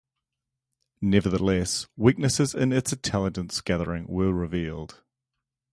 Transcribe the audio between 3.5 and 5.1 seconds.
gathering were revealed.